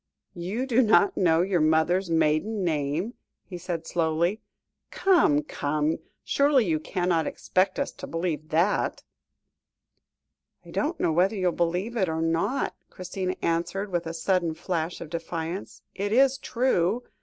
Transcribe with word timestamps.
"You 0.33 0.65
do 0.65 0.81
not 0.81 1.15
know 1.15 1.43
your 1.43 1.61
mother's 1.61 2.09
maiden 2.09 2.63
name?" 2.63 3.13
he 3.45 3.59
said 3.59 3.85
slowly; 3.85 4.41
"come, 4.89 5.43
come, 5.43 5.99
surely 6.23 6.65
you 6.65 6.79
cannot 6.79 7.27
expect 7.27 7.77
us 7.77 7.91
to 7.91 8.07
believe 8.07 8.49
that." 8.49 9.03
"I 10.65 10.71
don't 10.71 10.99
know 10.99 11.11
whether 11.11 11.35
you 11.35 11.49
will 11.51 11.51
believe 11.51 11.95
it 11.95 12.09
or 12.09 12.19
not," 12.23 12.75
Christina 12.89 13.35
answered, 13.43 13.91
with 13.91 14.07
a 14.07 14.13
sudden 14.15 14.55
flash 14.55 15.01
of 15.01 15.11
defiance, 15.11 15.83
"it 15.93 16.11
is 16.11 16.39
true. 16.39 17.03